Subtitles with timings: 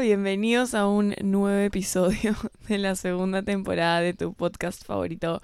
[0.00, 2.36] Bienvenidos a un nuevo episodio
[2.68, 5.42] de la segunda temporada de tu podcast favorito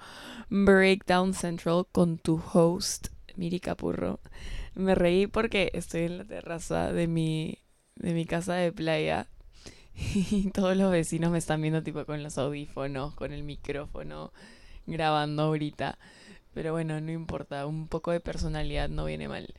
[0.49, 4.21] Breakdown Central con tu host Miri Capurro.
[4.73, 7.57] Me reí porque estoy en la terraza de mi,
[7.95, 9.27] de mi casa de playa
[9.93, 14.31] y todos los vecinos me están viendo tipo con los audífonos, con el micrófono,
[14.85, 15.97] grabando ahorita.
[16.53, 19.53] Pero bueno, no importa, un poco de personalidad no viene mal.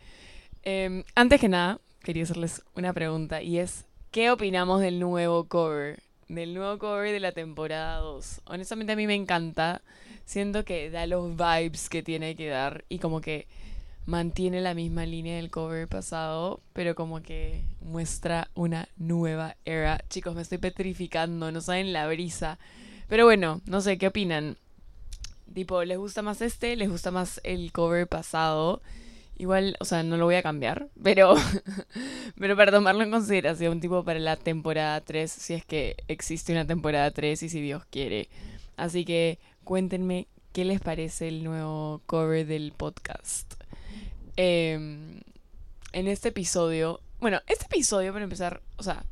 [0.63, 3.85] Em, antes que nada, quería hacerles una pregunta y es,
[4.17, 6.03] ¿qué opinamos del nuevo cover?
[6.27, 8.41] Del nuevo cover de la temporada 2.
[8.47, 9.83] Honestamente a mí me encanta.
[10.25, 13.47] Siento que da los vibes que tiene que dar y como que
[14.07, 20.03] mantiene la misma línea del cover pasado, pero como que muestra una nueva era.
[20.09, 22.59] Chicos, me estoy petrificando, no saben la brisa.
[23.09, 24.57] Pero bueno, no sé, ¿qué opinan?
[25.53, 26.75] Tipo, ¿les gusta más este?
[26.77, 28.81] ¿Les gusta más el cover pasado?
[29.39, 31.35] Igual, o sea, no lo voy a cambiar, pero,
[32.39, 36.67] pero para tomarlo en consideración, tipo para la temporada 3, si es que existe una
[36.67, 38.31] temporada 3 y si Dios quiere.
[38.77, 43.55] Así que cuéntenme qué les parece el nuevo cover del podcast.
[44.37, 45.21] Em,
[45.93, 49.05] en este episodio, bueno, este episodio para empezar, o sea,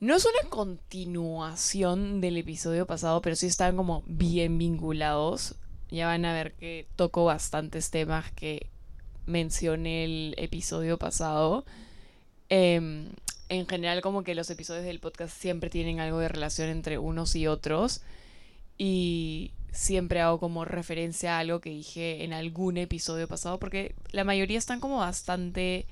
[0.00, 5.54] no es una continuación del episodio pasado, pero sí están como bien vinculados.
[5.90, 8.68] Ya van a ver que toco bastantes temas que
[9.28, 11.64] mencioné el episodio pasado.
[12.48, 13.10] Em,
[13.48, 17.36] en general, como que los episodios del podcast siempre tienen algo de relación entre unos
[17.36, 18.02] y otros.
[18.78, 24.24] Y siempre hago como referencia a algo que dije en algún episodio pasado, porque la
[24.24, 25.86] mayoría están como bastante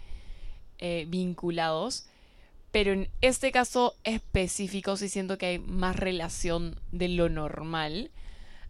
[0.79, 2.07] eh, vinculados.
[2.73, 8.11] Pero en este caso específico sí siento que hay más relación de lo normal.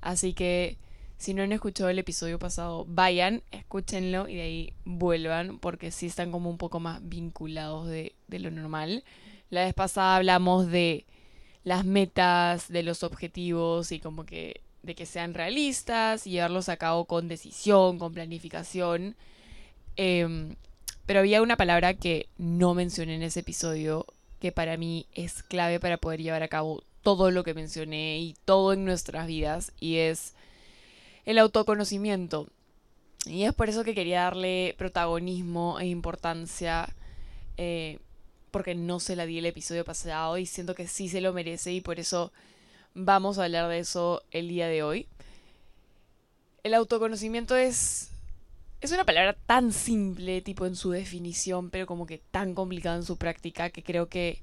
[0.00, 0.76] Así que
[1.18, 6.06] si no han escuchado el episodio pasado, vayan, escúchenlo y de ahí vuelvan porque sí
[6.06, 9.04] están como un poco más vinculados de, lo normal.
[9.50, 11.06] La vez pasada hablamos de
[11.64, 16.76] las metas, de los objetivos y como que de que sean realistas y llevarlos a
[16.76, 19.16] cabo con decisión, con planificación.
[19.96, 20.54] Eh,
[21.06, 24.06] pero había una palabra que no mencioné en ese episodio
[24.40, 28.34] que para mí es clave para poder llevar a cabo todo lo que mencioné y
[28.44, 30.34] todo en nuestras vidas y es
[31.26, 32.48] el autoconocimiento.
[33.26, 36.88] Y es por eso que quería darle protagonismo e importancia
[37.56, 37.98] eh,
[38.50, 41.72] porque no se la di el episodio pasado y siento que sí se lo merece
[41.72, 42.32] y por eso
[42.94, 45.08] vamos a hablar de eso el día de hoy.
[46.62, 48.10] El autoconocimiento es
[48.80, 53.04] es una palabra tan simple, tipo en su definición, pero como que tan complicada en
[53.04, 54.42] su práctica, que creo que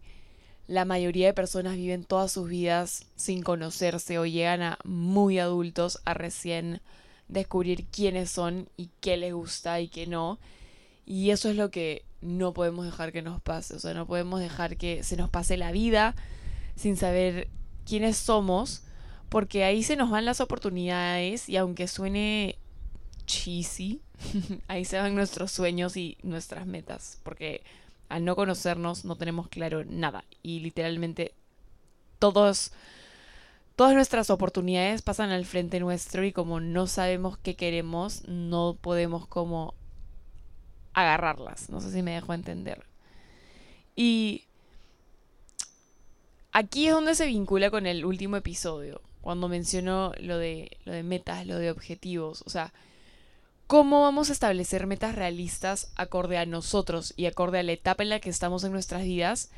[0.67, 6.01] la mayoría de personas viven todas sus vidas sin conocerse o llegan a muy adultos
[6.05, 6.81] a recién
[7.27, 10.39] descubrir quiénes son y qué les gusta y qué no.
[11.05, 13.75] Y eso es lo que no podemos dejar que nos pase.
[13.75, 16.15] O sea, no podemos dejar que se nos pase la vida
[16.75, 17.49] sin saber
[17.85, 18.83] quiénes somos,
[19.29, 22.57] porque ahí se nos van las oportunidades y aunque suene
[23.25, 24.01] cheesy,
[24.67, 27.63] ahí se van nuestros sueños y nuestras metas, porque
[28.13, 30.23] al no conocernos no tenemos claro nada.
[30.43, 31.33] Y literalmente
[32.19, 32.71] todos
[33.75, 39.25] todas nuestras oportunidades pasan al frente nuestro y como no sabemos qué queremos, no podemos
[39.25, 39.73] como
[40.93, 42.85] agarrarlas, no sé si me dejo entender.
[43.95, 44.43] Y
[46.51, 51.01] aquí es donde se vincula con el último episodio, cuando mencionó lo de lo de
[51.01, 52.71] metas, lo de objetivos, o sea,
[53.67, 58.09] ¿Cómo vamos a establecer metas realistas acorde a nosotros y acorde a la etapa en
[58.09, 59.49] la que estamos en nuestras vidas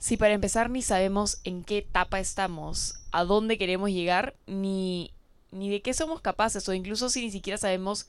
[0.00, 5.12] si para empezar ni sabemos en qué etapa estamos, a dónde queremos llegar, ni,
[5.52, 8.08] ni de qué somos capaces o incluso si ni siquiera sabemos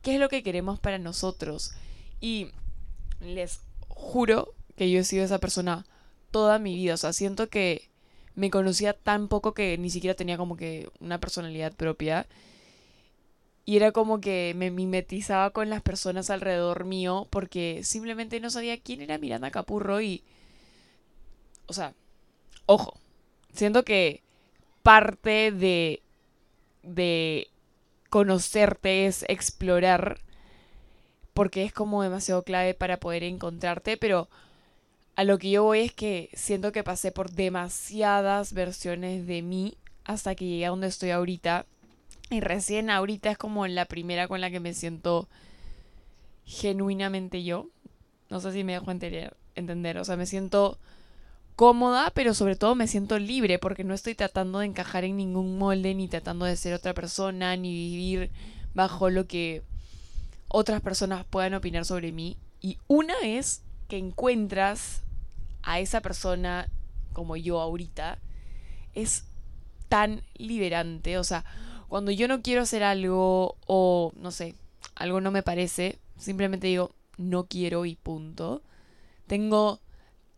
[0.00, 1.72] qué es lo que queremos para nosotros?
[2.20, 2.52] Y
[3.20, 5.86] les juro que yo he sido esa persona
[6.30, 7.90] toda mi vida, o sea, siento que
[8.36, 12.28] me conocía tan poco que ni siquiera tenía como que una personalidad propia
[13.68, 18.80] y era como que me mimetizaba con las personas alrededor mío porque simplemente no sabía
[18.80, 20.24] quién era Miranda Capurro y...
[21.66, 21.92] O sea,
[22.64, 22.98] ojo,
[23.52, 24.22] siento que
[24.82, 26.02] parte de,
[26.82, 27.48] de
[28.08, 30.18] conocerte es explorar
[31.34, 34.30] porque es como demasiado clave para poder encontrarte, pero
[35.14, 39.76] a lo que yo voy es que siento que pasé por demasiadas versiones de mí
[40.04, 41.66] hasta que llegué a donde estoy ahorita
[42.30, 45.28] y recién ahorita es como la primera con la que me siento
[46.44, 47.68] genuinamente yo.
[48.30, 49.98] No sé si me dejo entender, entender.
[49.98, 50.78] O sea, me siento
[51.56, 55.58] cómoda, pero sobre todo me siento libre porque no estoy tratando de encajar en ningún
[55.58, 58.30] molde, ni tratando de ser otra persona, ni vivir
[58.74, 59.62] bajo lo que
[60.48, 62.36] otras personas puedan opinar sobre mí.
[62.60, 65.02] Y una vez que encuentras
[65.62, 66.68] a esa persona
[67.12, 68.18] como yo ahorita,
[68.94, 69.24] es
[69.88, 71.18] tan liberante.
[71.18, 71.44] O sea,
[71.88, 74.54] cuando yo no quiero hacer algo o, no sé,
[74.94, 78.62] algo no me parece, simplemente digo, no quiero y punto.
[79.26, 79.80] Tengo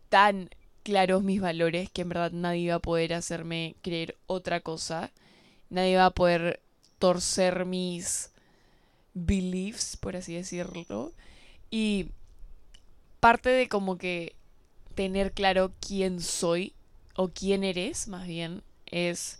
[0.09, 0.51] tan
[0.83, 5.11] claros mis valores que en verdad nadie va a poder hacerme creer otra cosa.
[5.69, 6.61] Nadie va a poder
[6.99, 8.31] torcer mis
[9.15, 11.13] beliefs, por así decirlo.
[11.71, 12.09] Y
[13.21, 14.35] parte de como que
[14.95, 16.75] tener claro quién soy
[17.15, 19.40] o quién eres, más bien, es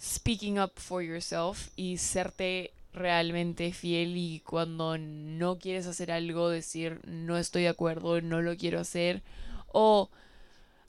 [0.00, 7.00] speaking up for yourself y serte realmente fiel y cuando no quieres hacer algo decir
[7.04, 9.22] no estoy de acuerdo, no lo quiero hacer
[9.68, 10.10] o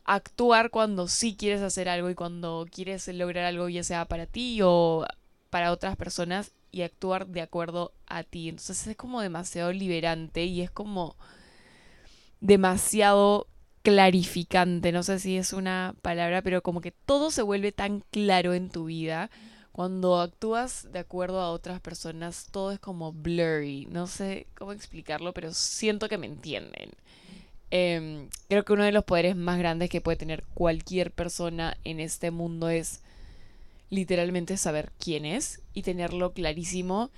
[0.05, 4.61] actuar cuando sí quieres hacer algo y cuando quieres lograr algo ya sea para ti
[4.63, 5.05] o
[5.49, 8.47] para otras personas y actuar de acuerdo a ti.
[8.47, 11.17] Entonces es como demasiado liberante y es como
[12.39, 13.47] demasiado
[13.83, 14.92] clarificante.
[14.92, 18.69] No sé si es una palabra, pero como que todo se vuelve tan claro en
[18.69, 19.30] tu vida.
[19.72, 23.88] Cuando actúas de acuerdo a otras personas, todo es como blurry.
[23.89, 26.92] No sé cómo explicarlo, pero siento que me entienden.
[27.72, 32.01] Em, creo que uno de los poderes más grandes que puede tener cualquier persona en
[32.01, 33.01] este mundo es
[33.89, 37.12] literalmente saber quién es y tenerlo clarísimo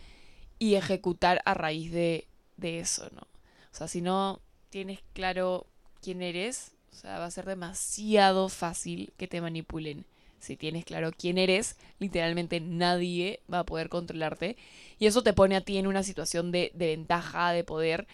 [0.59, 2.27] y ejecutar a raíz de,
[2.57, 3.21] de eso, ¿no?
[3.21, 5.67] O sea, si no tienes claro
[6.03, 10.05] quién eres, o sea, va a ser demasiado fácil que te manipulen.
[10.39, 14.57] Si tienes claro quién eres, literalmente nadie va a poder controlarte.
[14.99, 18.07] Y eso te pone a ti en una situación de, ventaja, de poder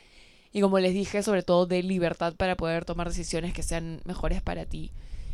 [0.52, 4.42] y como les dije, sobre todo de libertad para poder tomar decisiones que sean mejores
[4.42, 4.92] para ti.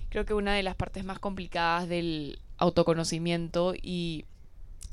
[0.10, 4.26] Creo que una de las partes más complicadas del autoconocimiento y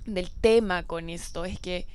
[0.05, 1.87] del tema con esto es que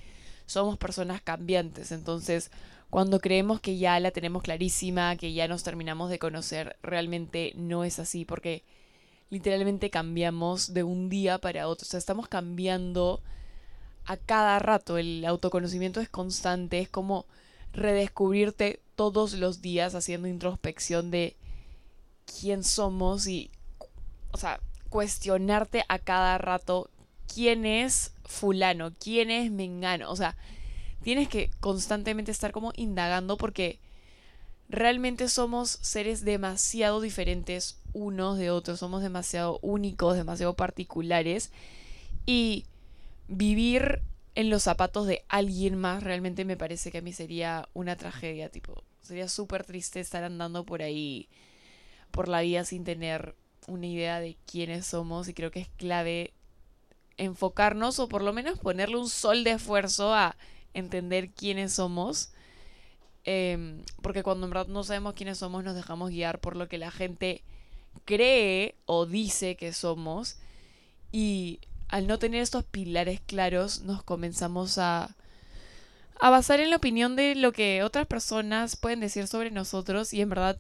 [0.46, 1.92] somos personas cambiantes.
[1.92, 2.52] Entonces,
[2.90, 7.84] cuando creemos que ya la tenemos clarísima, que ya nos terminamos de conocer, realmente no
[7.84, 8.64] es así porque
[9.30, 11.86] literalmente cambiamos de un día para otro.
[11.86, 13.22] O sea, estamos cambiando
[14.06, 14.98] a cada rato.
[14.98, 17.26] El autoconocimiento es constante, es como
[17.74, 21.36] redescubrirte todos los días haciendo introspección de
[22.26, 23.52] quién somos y,
[24.32, 24.60] o sea,
[24.90, 26.90] cuestionarte a cada rato
[27.32, 30.38] quién es fulano, quién es mengano, o sea,
[31.08, 33.80] tienes que constantemente estar como indagando porque
[34.68, 41.54] realmente somos seres demasiado diferentes unos de otros, somos demasiado únicos, demasiado particulares
[42.26, 42.66] y
[43.30, 44.02] vivir
[44.36, 48.50] en los zapatos de alguien más, realmente me parece que a mí sería una tragedia,
[48.50, 51.30] tipo, sería súper triste estar andando por ahí,
[52.12, 53.34] por la vida sin tener
[53.66, 56.34] una idea de quiénes somos y creo que es clave
[57.16, 60.36] enfocarnos o por lo menos ponerle un sol de esfuerzo a
[60.74, 62.32] entender quiénes somos.
[63.24, 66.78] Em, porque cuando en verdad no sabemos quiénes somos nos dejamos guiar por lo que
[66.78, 67.44] la gente
[68.06, 70.38] cree o dice que somos
[71.12, 71.60] y
[71.90, 75.16] al no tener estos pilares claros, nos comenzamos a,
[76.20, 80.22] a basar en la opinión de lo que otras personas pueden decir sobre nosotros y
[80.22, 80.58] en verdad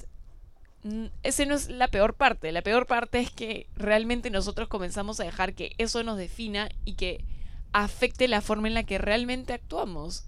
[1.23, 2.51] esa no es la peor parte.
[2.51, 6.93] La peor parte es que realmente nosotros comenzamos a dejar que eso nos defina y
[6.93, 7.23] que
[7.71, 10.25] afecte la forma en la que realmente actuamos.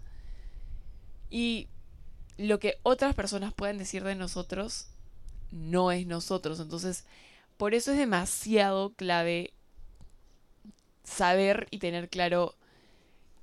[1.29, 1.67] Y
[2.37, 4.87] lo que otras personas pueden decir de nosotros
[5.51, 6.59] no es nosotros.
[6.59, 7.05] Entonces,
[7.57, 9.53] por eso es demasiado clave
[11.03, 12.55] saber y tener claro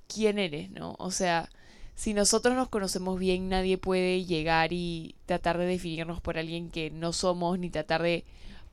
[0.07, 0.95] quién eres, ¿no?
[0.99, 1.49] O sea,
[1.95, 6.91] si nosotros nos conocemos bien, nadie puede llegar y tratar de definirnos por alguien que
[6.91, 8.23] no somos, ni tratar de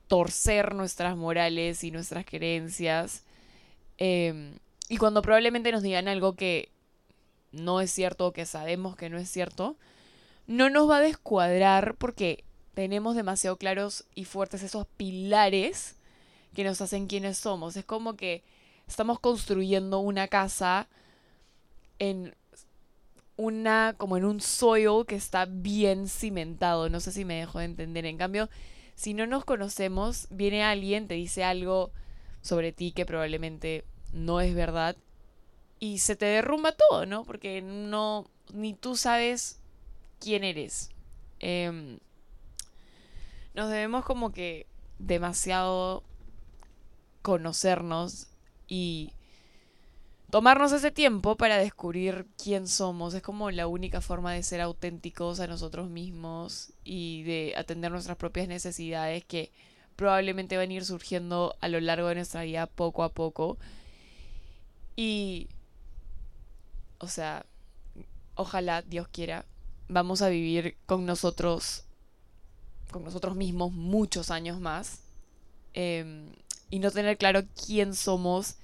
[0.09, 3.25] torcer nuestras morales y nuestras creencias.
[3.99, 6.71] Em, y cuando probablemente nos digan algo que
[7.53, 9.77] no es cierto o que sabemos que no es cierto,
[10.47, 15.97] no nos va a descuadrar porque tenemos demasiado claros y fuertes esos pilares
[16.55, 17.77] que nos hacen quienes somos.
[17.77, 18.43] Es como que
[18.87, 20.89] estamos construyendo una casa
[21.99, 22.35] en
[23.37, 27.65] una como en un soil que está bien cimentado, no sé si me dejo de
[27.65, 28.05] entender.
[28.07, 28.49] En cambio,
[28.95, 31.91] si no nos conocemos, viene alguien, te dice algo
[32.43, 34.97] sobre ti que probablemente no es verdad
[35.79, 37.25] y se te derrumba todo, ¿no?
[37.25, 39.61] Porque no ni tú sabes
[40.21, 40.91] quién eres.
[41.41, 41.99] Em,
[43.55, 44.67] nos debemos como que
[44.99, 46.03] demasiado
[47.23, 48.29] conocernos
[48.69, 49.13] y
[50.31, 53.15] tomarnos ese tiempo para descubrir quién somos.
[53.15, 58.17] Es como la única forma de ser auténticos a nosotros mismos y de atender nuestras
[58.17, 59.53] propias necesidades que
[59.97, 63.59] probablemente van a ir surgiendo a lo largo de nuestra vida poco a poco.
[64.97, 65.49] Y,
[66.99, 67.45] o sea,
[68.35, 69.45] ojalá Dios quiera,
[69.89, 71.85] vamos a vivir con nosotros
[72.95, 75.01] con nosotros mismos muchos años más.
[75.73, 76.29] Em,
[76.71, 78.55] y no tener claro quién somos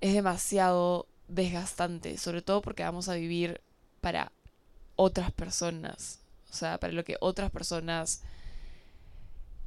[0.00, 3.60] es demasiado desgastante, sobre todo porque vamos a vivir
[4.00, 4.30] para
[4.94, 6.20] otras personas,
[6.50, 8.22] o sea, para lo que otras personas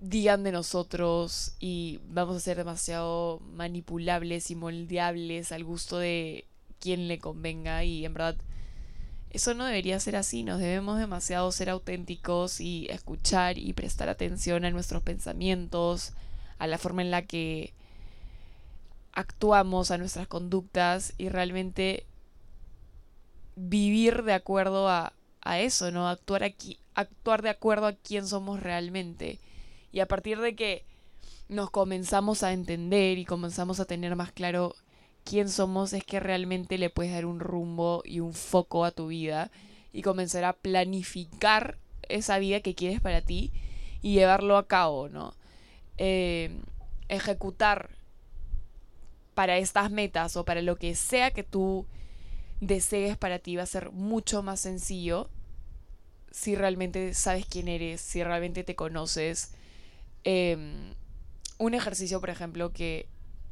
[0.01, 6.45] digan de nosotros y vamos a ser demasiado manipulables y moldeables al gusto de
[6.79, 8.35] quien le convenga y en verdad
[9.29, 14.65] eso no debería ser así, nos debemos demasiado ser auténticos y escuchar y prestar atención
[14.65, 16.13] a nuestros pensamientos,
[16.57, 17.73] a la forma en la que
[19.13, 22.05] actuamos, a nuestras conductas y realmente
[23.55, 26.09] vivir de acuerdo a, a eso, ¿no?
[26.09, 29.39] Actuar aquí, actuar de acuerdo a quién somos realmente.
[29.91, 30.85] Y a partir de que
[31.49, 34.75] nos comenzamos a entender y comenzamos a tener más claro
[35.23, 39.07] quién somos, es que realmente le puedes dar un rumbo y un foco a tu
[39.07, 39.51] vida
[39.93, 43.51] y comenzar a planificar esa vida que quieres para ti
[44.01, 45.35] y llevarlo a cabo, ¿no?
[45.97, 46.61] Eh,
[47.09, 47.89] ejecutar
[49.33, 51.85] para estas metas o para lo que sea que tú
[52.59, 55.29] desees para ti va a ser mucho más sencillo
[56.31, 59.53] si realmente sabes quién eres, si realmente te conoces.
[60.23, 60.93] Em,
[61.57, 63.07] un ejercicio, por ejemplo, que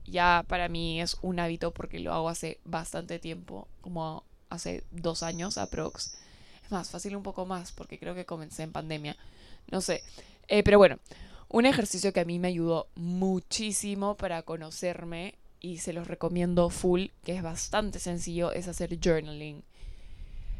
[0.05, 5.23] ya para mí es un hábito porque lo hago hace bastante tiempo, como hace dos
[5.23, 6.17] años aprox.
[6.63, 9.15] Es más, fácil un poco más porque creo que comencé en pandemia.
[9.71, 10.03] No sé.
[10.47, 10.97] Eh, pero bueno,
[11.49, 17.07] un ejercicio que a mí me ayudó muchísimo para conocerme y se los recomiendo full,
[17.23, 19.63] que es bastante sencillo, es hacer journaling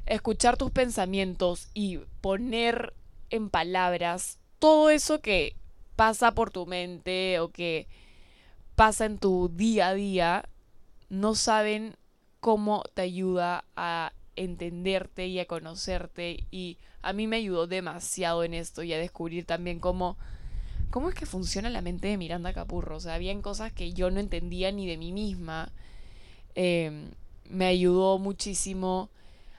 [0.10, 2.94] escuchar tus pensamientos y poner
[3.30, 5.56] en palabras todo eso que
[6.00, 7.86] pasa por tu mente o que
[8.77, 10.48] pasa en tu día a día,
[11.10, 11.98] no saben
[12.39, 18.53] cómo te ayuda a entenderte y a conocerte y a mí me ayudó demasiado en
[18.53, 20.15] esto y a descubrir también cómo
[20.89, 22.96] cómo es que funciona la mente de Miranda Capurro.
[22.96, 25.70] O sea, habían cosas que yo no entendía ni de mí misma.
[26.56, 27.12] Em,
[27.50, 29.10] me ayudó muchísimo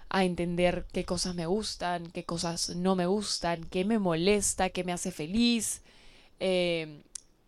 [0.09, 4.85] a entender qué cosas me gustan, qué cosas no me gustan, qué me molesta, qué
[4.85, 5.83] me hace feliz,
[6.41, 7.03] eh,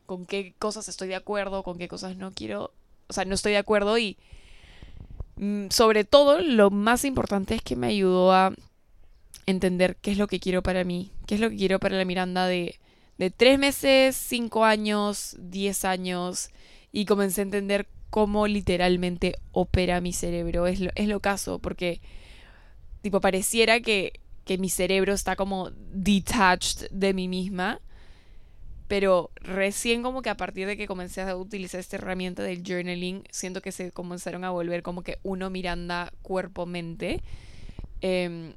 [0.06, 2.72] con qué cosas estoy de acuerdo, con qué cosas no quiero,
[3.08, 4.16] o sea, no estoy de acuerdo y
[5.36, 8.52] mm, sobre todo lo más importante es que me ayudó a
[9.46, 12.04] entender qué es lo que quiero para mí, qué es lo que quiero para la
[12.04, 12.78] Miranda de,
[13.18, 16.50] de tres meses, cinco años, diez años
[16.92, 20.66] y comencé a entender cómo literalmente opera mi cerebro.
[20.66, 22.00] Es lo, es lo caso, porque
[23.02, 27.80] Tipo, pareciera que, que mi cerebro está como detached de mí misma.
[28.92, 33.24] Pero recién como que a partir de que comencé a utilizar esta herramienta del journaling,
[33.30, 37.22] siento que se comenzaron a volver como que uno Miranda cuerpo-mente.
[38.02, 38.52] Em,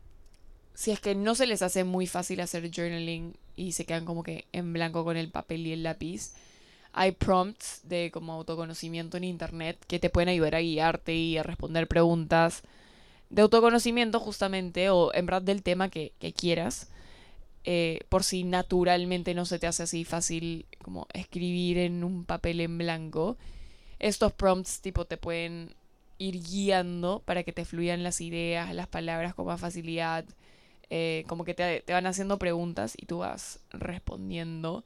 [0.73, 4.23] si es que no se les hace muy fácil hacer journaling y se quedan como
[4.23, 6.33] que en blanco con el papel y el lápiz,
[6.91, 11.43] hay prompts de como autoconocimiento en internet que te pueden ayudar a guiarte y a
[11.43, 12.61] responder preguntas
[13.29, 16.89] de autoconocimiento justamente, o en verdad del tema que, quieras,
[17.65, 22.61] eh, por si naturalmente no se te hace así fácil como escribir en un papel
[22.61, 23.37] en blanco,
[23.99, 25.73] estos prompts tipo te pueden
[26.17, 30.25] ir guiando para que te fluyan las ideas, las palabras con más facilidad,
[30.89, 34.85] eh, como que te, te van haciendo preguntas y tú vas respondiendo.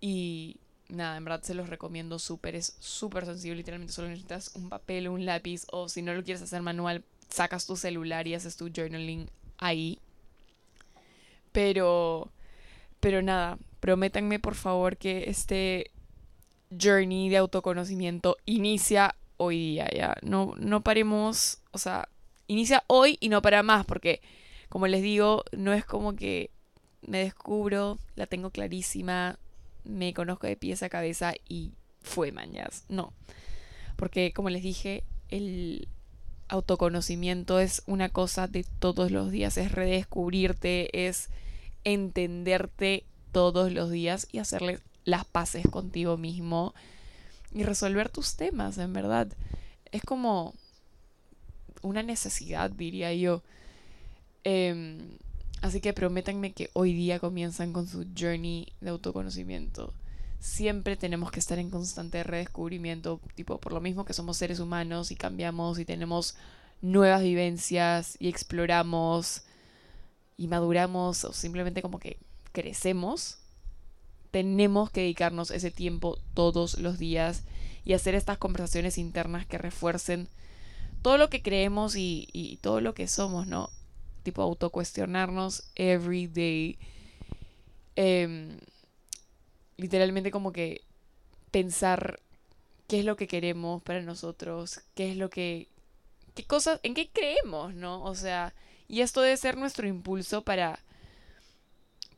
[0.00, 0.56] Y
[0.88, 5.08] nada, en verdad se los recomiendo súper, es súper sencillo, literalmente solo necesitas un papel,
[5.08, 8.70] un lápiz o si no lo quieres hacer manual, sacas tu celular y haces tu
[8.74, 9.98] journaling ahí.
[11.52, 12.32] Pero,
[13.00, 15.90] pero nada, prométanme por favor que este
[16.70, 20.16] journey de autoconocimiento inicia hoy día, ya.
[20.22, 22.08] No, no paremos, o sea,
[22.46, 24.20] inicia hoy y no para más, porque
[24.68, 26.50] como les digo, no es como que
[27.02, 29.38] me descubro, la tengo clarísima,
[29.84, 32.84] me conozco de pies a cabeza y fue mañas.
[32.88, 33.12] No.
[33.96, 35.88] Porque como les dije, el,
[36.52, 41.30] autoconocimiento es una cosa de todos los días, es redescubrirte, es
[41.82, 46.74] entenderte todos los días y hacerle las paces contigo mismo
[47.54, 49.28] y resolver tus temas, en verdad.
[49.92, 50.54] Es como
[51.80, 53.42] una necesidad, diría yo.
[54.44, 55.16] Em,
[55.62, 59.94] así que prométanme que hoy día comienzan con su journey de autoconocimiento
[60.42, 65.12] siempre tenemos que estar en constante redescubrimiento, tipo por lo mismo que somos seres humanos
[65.12, 66.34] y cambiamos y tenemos
[66.80, 69.42] nuevas vivencias y exploramos
[70.36, 72.18] y maduramos o simplemente como que
[72.50, 73.38] crecemos,
[74.32, 77.44] tenemos que dedicarnos ese tiempo todos los días
[77.84, 80.26] y hacer estas conversaciones internas que refuercen
[81.02, 83.70] todo lo que creemos y, todo lo que somos, ¿no?
[84.24, 86.78] Tipo autocuestionarnos every day
[87.94, 88.58] em,
[89.82, 90.82] literalmente como que
[91.50, 92.20] pensar
[92.86, 95.68] qué es lo que queremos para nosotros, qué es lo que,
[96.34, 98.02] qué cosas, en qué creemos, ¿no?
[98.04, 98.54] O sea,
[98.88, 100.78] y esto debe ser nuestro impulso para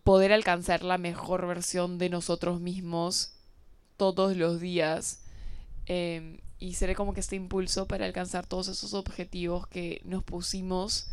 [0.02, 3.32] poder alcanzar la mejor versión de nosotros mismos
[3.96, 5.22] todos los días.
[5.86, 11.08] Em, y seré como que este impulso para alcanzar todos esos objetivos que nos pusimos,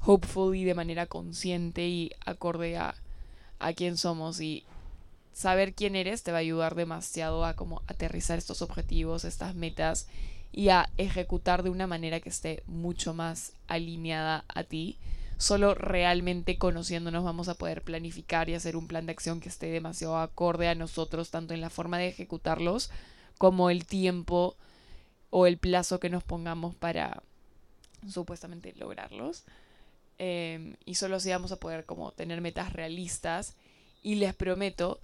[0.00, 2.94] hopefully de manera consciente y acorde a,
[3.58, 4.40] a quién somos.
[4.40, 4.64] Y
[5.32, 10.08] saber quién eres te va a ayudar demasiado a como aterrizar estos objetivos, estas metas
[10.52, 14.98] y a ejecutar de una manera que esté mucho más alineada a ti.
[15.38, 19.66] Solo realmente conociéndonos vamos a poder planificar y hacer un plan de acción que esté
[19.66, 22.90] demasiado acorde a nosotros, tanto en la forma de ejecutarlos
[23.38, 24.56] como el tiempo
[25.30, 27.22] o el plazo que nos pongamos para
[28.06, 29.44] supuestamente lograrlos.
[30.18, 33.56] Em, y solo así vamos a poder como tener metas realistas.
[34.02, 35.00] Y les prometo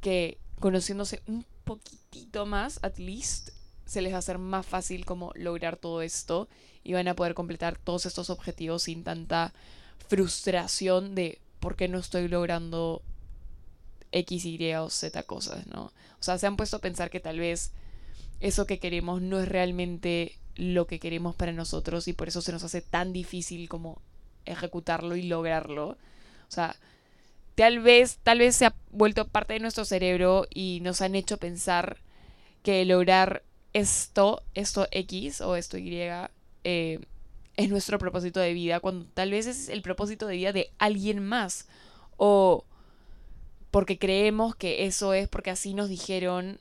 [0.00, 3.50] que conociéndose un poquitito más, at least,
[3.84, 6.48] se les va a hacer más fácil como lograr todo esto
[6.82, 9.52] y van a poder completar todos estos objetivos sin tanta
[10.08, 13.02] frustración de por qué no estoy logrando
[14.12, 15.92] X, Y o Z cosas, ¿no?
[16.20, 17.72] O sea, se han puesto a pensar que tal vez
[18.40, 22.52] eso que queremos no es realmente lo que queremos para nosotros y por eso se
[22.52, 24.00] nos hace tan difícil como
[24.44, 25.90] ejecutarlo y lograrlo.
[26.48, 26.76] O sea,
[27.56, 31.38] tal vez, tal vez se ha vuelto parte de nuestro cerebro y nos han hecho
[31.38, 31.98] pensar
[32.62, 35.98] que lograr esto, esto X o esto Y,
[36.64, 37.00] eh,
[37.56, 41.24] es nuestro propósito de vida, cuando tal vez es el propósito de vida de alguien
[41.24, 41.66] más.
[42.18, 42.64] O
[43.70, 46.60] porque creemos que eso es porque así nos dijeron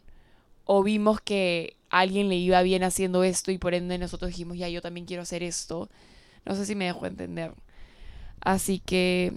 [0.66, 4.58] o vimos que a alguien le iba bien haciendo esto y por ende nosotros dijimos,
[4.58, 5.90] ya, yo también quiero hacer esto.
[6.46, 7.54] No sé si me dejo entender.
[8.42, 9.34] Así que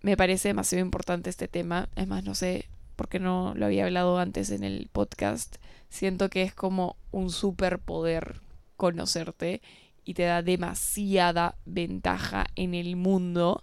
[0.00, 1.88] me parece demasiado importante este tema.
[1.96, 5.56] Es más, no sé por qué no lo había hablado antes en el podcast.
[5.88, 8.40] Siento que es como un superpoder
[8.76, 9.60] conocerte
[10.04, 13.62] y te da demasiada ventaja en el mundo.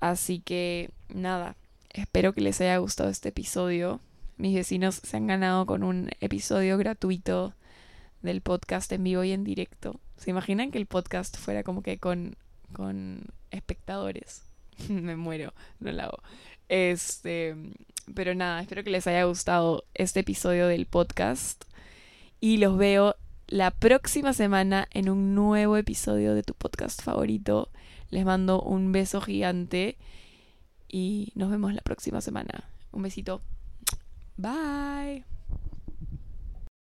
[0.00, 1.56] Así que nada,
[1.90, 4.00] espero que les haya gustado este episodio
[4.36, 7.54] mis vecinos se han ganado con un episodio gratuito
[8.20, 10.00] del podcast en vivo y en directo.
[10.16, 12.36] ¿Se imaginan que el podcast fuera como que con,
[12.72, 14.42] con espectadores?
[14.88, 16.22] Me muero, no lo hago.
[16.68, 17.54] Este,
[18.14, 21.64] pero nada, espero que les haya gustado este episodio del podcast
[22.40, 27.70] y los veo la próxima semana en un nuevo episodio de tu podcast favorito.
[28.10, 29.96] Les mando un beso gigante
[30.88, 32.64] y nos vemos la próxima semana.
[32.92, 33.40] Un besito.
[34.36, 35.33] Bye.